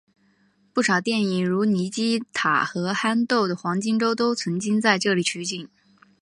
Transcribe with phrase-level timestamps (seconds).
[0.73, 5.69] 不少电影如尼基塔和憨豆的黄金周都曾经在这里取景。